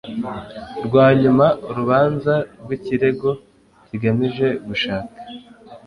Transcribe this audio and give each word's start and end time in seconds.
rwa 0.85 1.05
nyuma 1.21 1.45
urubanza 1.69 2.35
rw 2.61 2.69
ikirego 2.77 3.29
kigamije 3.87 4.47
gushaka 4.67 5.15